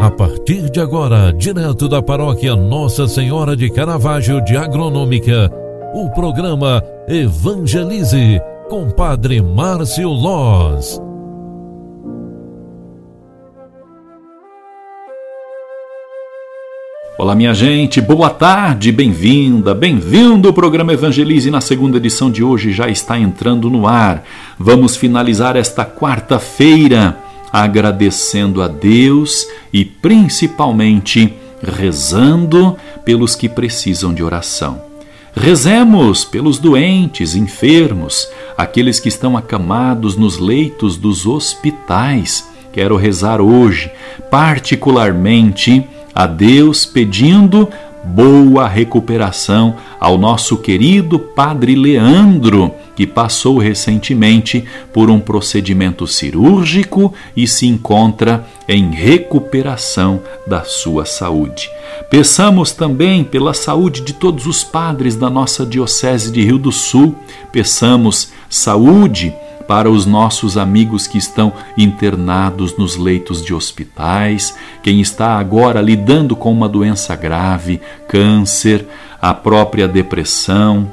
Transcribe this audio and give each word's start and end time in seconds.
A 0.00 0.10
partir 0.10 0.70
de 0.70 0.80
agora, 0.80 1.30
direto 1.30 1.86
da 1.86 2.00
paróquia 2.00 2.56
Nossa 2.56 3.06
Senhora 3.06 3.54
de 3.54 3.68
Caravaggio 3.68 4.42
de 4.42 4.56
Agronômica, 4.56 5.52
o 5.92 6.08
programa 6.08 6.82
Evangelize 7.06 8.40
com 8.70 8.88
Padre 8.90 9.42
Márcio 9.42 10.08
Loz. 10.08 10.98
Olá, 17.18 17.34
minha 17.34 17.52
gente, 17.52 18.00
boa 18.00 18.30
tarde, 18.30 18.90
bem-vinda, 18.90 19.74
bem-vindo. 19.74 20.48
O 20.48 20.54
programa 20.54 20.94
Evangelize 20.94 21.50
na 21.50 21.60
segunda 21.60 21.98
edição 21.98 22.30
de 22.30 22.42
hoje 22.42 22.72
já 22.72 22.88
está 22.88 23.18
entrando 23.18 23.68
no 23.68 23.86
ar. 23.86 24.24
Vamos 24.58 24.96
finalizar 24.96 25.56
esta 25.56 25.84
quarta-feira 25.84 27.18
agradecendo 27.52 28.62
a 28.62 28.68
Deus 28.68 29.46
e 29.72 29.84
principalmente 29.84 31.34
rezando 31.62 32.76
pelos 33.04 33.34
que 33.34 33.48
precisam 33.48 34.14
de 34.14 34.22
oração. 34.22 34.82
Rezemos 35.34 36.24
pelos 36.24 36.58
doentes, 36.58 37.36
enfermos, 37.36 38.28
aqueles 38.58 38.98
que 38.98 39.08
estão 39.08 39.36
acamados 39.36 40.16
nos 40.16 40.38
leitos 40.38 40.96
dos 40.96 41.26
hospitais. 41.26 42.48
Quero 42.72 42.96
rezar 42.96 43.40
hoje, 43.40 43.90
particularmente, 44.30 45.86
a 46.14 46.26
Deus 46.26 46.84
pedindo 46.84 47.68
boa 48.04 48.66
recuperação 48.66 49.76
ao 50.00 50.18
nosso 50.18 50.56
querido 50.56 51.18
Padre 51.18 51.74
Leandro, 51.76 52.72
que 52.94 53.06
passou 53.06 53.58
recentemente 53.58 54.64
por 54.92 55.10
um 55.10 55.20
procedimento 55.20 56.06
cirúrgico 56.06 57.14
e 57.36 57.46
se 57.46 57.66
encontra 57.66 58.46
em 58.68 58.90
recuperação 58.90 60.20
da 60.46 60.64
sua 60.64 61.04
saúde. 61.04 61.70
Peçamos 62.10 62.72
também 62.72 63.24
pela 63.24 63.54
saúde 63.54 64.02
de 64.02 64.12
todos 64.12 64.46
os 64.46 64.64
padres 64.64 65.16
da 65.16 65.30
nossa 65.30 65.64
Diocese 65.64 66.30
de 66.30 66.42
Rio 66.42 66.58
do 66.58 66.72
Sul, 66.72 67.14
peçamos 67.52 68.32
saúde 68.48 69.34
para 69.70 69.88
os 69.88 70.04
nossos 70.04 70.56
amigos 70.56 71.06
que 71.06 71.16
estão 71.16 71.52
internados 71.78 72.76
nos 72.76 72.96
leitos 72.96 73.44
de 73.44 73.54
hospitais, 73.54 74.56
quem 74.82 75.00
está 75.00 75.38
agora 75.38 75.80
lidando 75.80 76.34
com 76.34 76.50
uma 76.50 76.68
doença 76.68 77.14
grave, 77.14 77.80
câncer, 78.08 78.84
a 79.22 79.32
própria 79.32 79.86
depressão, 79.86 80.90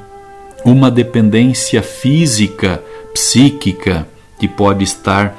uma 0.68 0.92
dependência 0.92 1.82
física, 1.82 2.84
psíquica, 3.14 4.06
que 4.38 4.48
pode 4.50 4.84
estar 4.84 5.36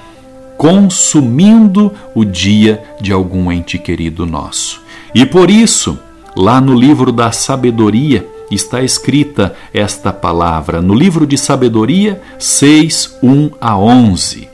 consumindo 0.56 1.92
o 2.14 2.24
dia 2.24 2.82
de 3.00 3.12
algum 3.12 3.52
ente 3.52 3.78
querido 3.78 4.24
nosso. 4.24 4.80
E 5.14 5.26
por 5.26 5.50
isso, 5.50 5.98
lá 6.34 6.60
no 6.62 6.74
livro 6.74 7.12
da 7.12 7.30
sabedoria, 7.30 8.26
está 8.50 8.82
escrita 8.82 9.54
esta 9.72 10.12
palavra 10.14 10.80
no 10.80 10.94
livro 10.94 11.26
de 11.26 11.36
Sabedoria 11.36 12.20
6, 12.38 13.18
1 13.22 13.50
a 13.60 13.76
11. 13.76 14.48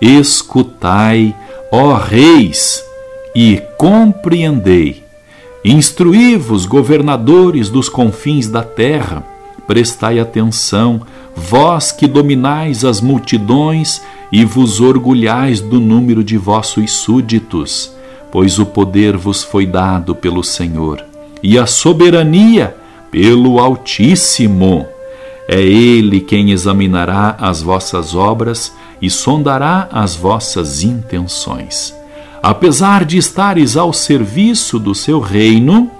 Escutai, 0.00 1.36
ó 1.70 1.94
reis, 1.94 2.82
e 3.34 3.62
compreendei. 3.76 5.04
Instruí-vos, 5.62 6.64
governadores 6.64 7.68
dos 7.68 7.90
confins 7.90 8.48
da 8.48 8.62
terra, 8.62 9.35
prestai 9.66 10.18
atenção, 10.18 11.02
vós 11.34 11.92
que 11.92 12.06
dominais 12.06 12.84
as 12.84 13.00
multidões 13.00 14.00
e 14.30 14.44
vos 14.44 14.80
orgulhais 14.80 15.60
do 15.60 15.80
número 15.80 16.22
de 16.22 16.36
vossos 16.36 16.92
súditos, 16.92 17.92
pois 18.30 18.58
o 18.58 18.66
poder 18.66 19.16
vos 19.16 19.42
foi 19.42 19.66
dado 19.66 20.14
pelo 20.14 20.42
Senhor, 20.42 21.04
e 21.42 21.58
a 21.58 21.66
soberania 21.66 22.74
pelo 23.10 23.58
Altíssimo. 23.58 24.86
É 25.48 25.60
Ele 25.60 26.20
quem 26.20 26.50
examinará 26.50 27.36
as 27.38 27.62
vossas 27.62 28.14
obras 28.14 28.72
e 29.00 29.08
sondará 29.08 29.88
as 29.92 30.16
vossas 30.16 30.82
intenções. 30.82 31.94
Apesar 32.42 33.04
de 33.04 33.16
estares 33.16 33.76
ao 33.76 33.92
serviço 33.92 34.78
do 34.78 34.94
seu 34.94 35.20
reino, 35.20 35.90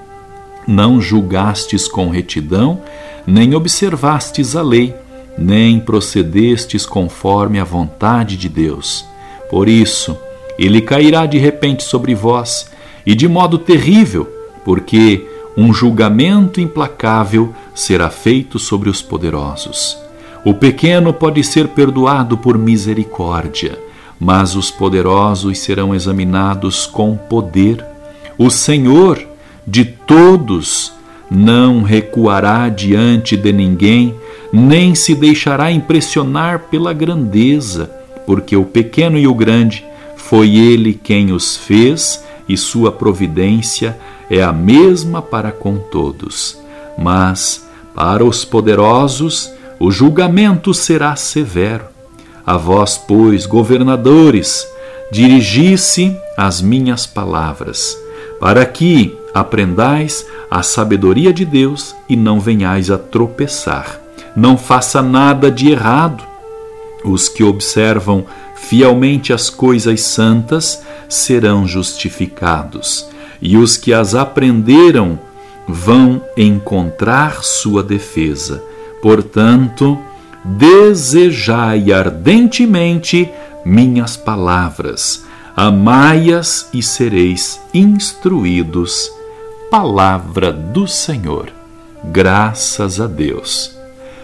não 0.66 1.00
julgastes 1.00 1.86
com 1.86 2.10
retidão, 2.10 2.80
nem 3.26 3.54
observastes 3.54 4.56
a 4.56 4.62
lei, 4.62 4.94
nem 5.38 5.78
procedestes 5.78 6.86
conforme 6.86 7.60
a 7.60 7.64
vontade 7.64 8.36
de 8.36 8.48
Deus. 8.48 9.04
Por 9.50 9.68
isso, 9.68 10.16
ele 10.58 10.80
cairá 10.80 11.26
de 11.26 11.38
repente 11.38 11.82
sobre 11.82 12.14
vós, 12.14 12.70
e 13.04 13.14
de 13.14 13.28
modo 13.28 13.58
terrível, 13.58 14.26
porque 14.64 15.24
um 15.56 15.72
julgamento 15.72 16.60
implacável 16.60 17.54
será 17.74 18.10
feito 18.10 18.58
sobre 18.58 18.90
os 18.90 19.00
poderosos. 19.00 19.96
O 20.44 20.52
pequeno 20.54 21.12
pode 21.12 21.42
ser 21.42 21.68
perdoado 21.68 22.36
por 22.36 22.58
misericórdia, 22.58 23.78
mas 24.18 24.54
os 24.54 24.70
poderosos 24.70 25.58
serão 25.58 25.94
examinados 25.94 26.86
com 26.86 27.16
poder. 27.16 27.84
O 28.38 28.50
Senhor 28.50 29.26
de 29.66 29.84
todos 29.84 30.92
não 31.30 31.82
recuará 31.82 32.68
diante 32.68 33.36
de 33.36 33.52
ninguém, 33.52 34.14
nem 34.52 34.94
se 34.94 35.14
deixará 35.14 35.72
impressionar 35.72 36.66
pela 36.70 36.92
grandeza, 36.92 37.90
porque 38.24 38.56
o 38.56 38.64
pequeno 38.64 39.18
e 39.18 39.26
o 39.26 39.34
grande 39.34 39.84
foi 40.16 40.56
ele 40.56 40.94
quem 40.94 41.32
os 41.32 41.56
fez 41.56 42.24
e 42.48 42.56
sua 42.56 42.92
providência 42.92 43.98
é 44.30 44.42
a 44.42 44.52
mesma 44.52 45.20
para 45.20 45.50
com 45.50 45.76
todos. 45.76 46.58
Mas, 46.98 47.66
para 47.94 48.24
os 48.24 48.44
poderosos, 48.44 49.50
o 49.78 49.90
julgamento 49.90 50.72
será 50.72 51.14
severo. 51.16 51.84
A 52.44 52.56
vós, 52.56 52.96
pois, 52.96 53.46
governadores, 53.46 54.66
dirigi-se 55.10 56.16
as 56.36 56.60
minhas 56.60 57.06
palavras, 57.06 57.96
para 58.40 58.64
que 58.64 59.16
aprendais 59.34 60.26
a 60.50 60.62
sabedoria 60.62 61.32
de 61.32 61.44
Deus 61.44 61.94
e 62.08 62.16
não 62.16 62.40
venhais 62.40 62.90
a 62.90 62.98
tropeçar. 62.98 64.00
Não 64.34 64.56
faça 64.56 65.02
nada 65.02 65.50
de 65.50 65.70
errado. 65.70 66.24
Os 67.04 67.28
que 67.28 67.42
observam 67.42 68.26
fielmente 68.56 69.32
as 69.32 69.48
coisas 69.48 70.00
santas 70.00 70.82
serão 71.08 71.66
justificados 71.66 73.08
e 73.40 73.56
os 73.56 73.76
que 73.76 73.92
as 73.92 74.14
aprenderam 74.14 75.18
vão 75.68 76.22
encontrar 76.36 77.42
sua 77.42 77.82
defesa. 77.82 78.62
Portanto, 79.02 79.98
desejai 80.44 81.92
ardentemente 81.92 83.28
minhas 83.64 84.16
palavras, 84.16 85.24
amai-as 85.56 86.68
e 86.74 86.82
sereis 86.82 87.58
instruídos. 87.72 89.10
Palavra 89.70 90.52
do 90.52 90.86
Senhor. 90.86 91.50
Graças 92.04 93.00
a 93.00 93.06
Deus. 93.06 93.74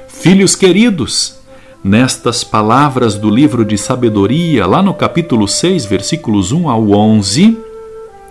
Filhos 0.06 0.54
queridos, 0.54 1.36
nestas 1.82 2.44
palavras 2.44 3.14
do 3.14 3.30
livro 3.30 3.64
de 3.64 3.78
sabedoria, 3.78 4.66
lá 4.66 4.82
no 4.82 4.92
capítulo 4.92 5.48
6, 5.48 5.86
versículos 5.86 6.52
1 6.52 6.68
ao 6.68 6.90
11, 6.90 7.56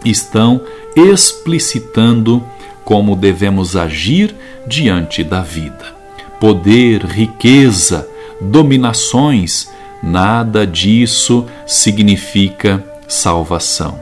estão 0.05 0.61
explicitando 0.95 2.43
como 2.85 3.15
devemos 3.15 3.75
agir 3.75 4.35
diante 4.67 5.23
da 5.23 5.41
vida. 5.41 5.95
Poder, 6.39 7.03
riqueza, 7.03 8.07
dominações, 8.39 9.67
nada 10.03 10.67
disso 10.67 11.45
significa 11.65 12.90
salvação. 13.11 13.99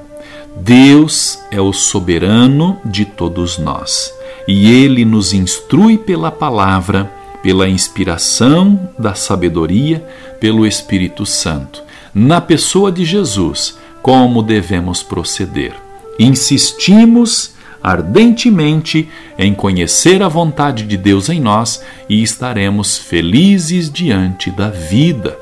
Deus 0.58 1.40
é 1.52 1.62
o 1.62 1.72
soberano 1.72 2.80
de 2.84 3.06
todos 3.06 3.58
nós 3.58 4.14
e 4.48 4.70
ele 4.72 5.06
nos 5.06 5.34
instrui 5.34 5.98
pela 5.98 6.32
palavra, 6.32 7.12
pela 7.42 7.70
inspiração 7.70 8.90
da 8.98 9.14
sabedoria, 9.14 10.06
pelo 10.40 10.66
Espírito 10.66 11.26
Santo, 11.26 11.84
na 12.14 12.42
pessoa 12.42 12.92
de 12.92 13.06
Jesus, 13.06 13.78
como 14.02 14.42
devemos 14.42 15.04
proceder 15.04 15.90
insistimos 16.20 17.52
ardentemente 17.82 19.08
em 19.38 19.54
conhecer 19.54 20.22
a 20.22 20.28
vontade 20.28 20.84
de 20.84 20.98
Deus 20.98 21.30
em 21.30 21.40
nós 21.40 21.82
e 22.10 22.22
estaremos 22.22 22.98
felizes 22.98 23.90
diante 23.90 24.52
da 24.52 24.70
vida. 24.70 25.38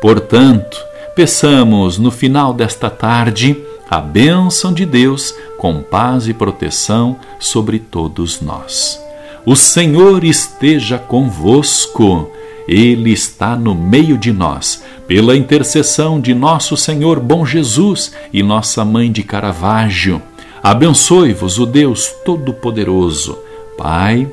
Portanto, 0.00 0.78
peçamos 1.14 1.98
no 1.98 2.10
final 2.10 2.52
desta 2.52 2.88
tarde 2.88 3.56
a 3.90 4.00
bênção 4.00 4.72
de 4.72 4.86
Deus 4.86 5.34
com 5.58 5.82
paz 5.82 6.28
e 6.28 6.32
proteção 6.32 7.18
sobre 7.38 7.78
todos 7.78 8.40
nós. 8.40 9.02
O 9.44 9.56
Senhor 9.56 10.22
esteja 10.22 10.98
convosco. 10.98 12.30
Ele 12.68 13.10
está 13.10 13.56
no 13.56 13.74
meio 13.74 14.16
de 14.16 14.32
nós. 14.32 14.84
Pela 15.08 15.36
intercessão 15.36 16.20
de 16.20 16.32
nosso 16.34 16.76
Senhor 16.76 17.18
Bom 17.18 17.44
Jesus 17.44 18.12
e 18.32 18.42
nossa 18.44 18.84
Mãe 18.84 19.10
de 19.10 19.24
Caravaggio, 19.24 20.22
abençoe-vos 20.62 21.58
o 21.58 21.66
Deus 21.66 22.14
Todo-Poderoso, 22.24 23.36
Pai, 23.76 24.28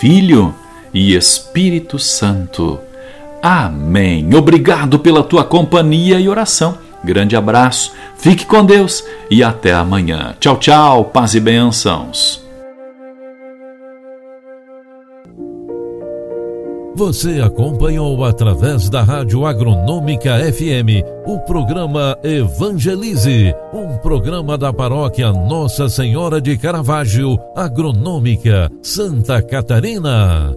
Filho 0.00 0.52
e 0.92 1.14
Espírito 1.14 1.96
Santo. 1.96 2.80
Amém. 3.42 4.34
Obrigado 4.34 4.98
pela 4.98 5.22
tua 5.22 5.44
companhia 5.44 6.18
e 6.18 6.28
oração. 6.28 6.78
Grande 7.04 7.36
abraço, 7.36 7.92
fique 8.16 8.44
com 8.44 8.64
Deus 8.64 9.04
e 9.30 9.42
até 9.42 9.72
amanhã. 9.72 10.34
Tchau, 10.40 10.56
tchau, 10.56 11.04
paz 11.04 11.34
e 11.34 11.40
bênçãos. 11.40 12.48
Você 16.98 17.40
acompanhou 17.40 18.24
através 18.24 18.90
da 18.90 19.04
Rádio 19.04 19.46
Agronômica 19.46 20.36
FM 20.52 21.06
o 21.24 21.38
programa 21.38 22.18
Evangelize, 22.24 23.54
um 23.72 23.96
programa 23.98 24.58
da 24.58 24.72
paróquia 24.72 25.32
Nossa 25.32 25.88
Senhora 25.88 26.40
de 26.40 26.58
Caravaggio, 26.58 27.38
Agronômica, 27.54 28.68
Santa 28.82 29.40
Catarina. 29.40 30.56